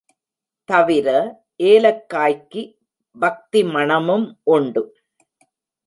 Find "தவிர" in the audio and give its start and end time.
0.69-1.07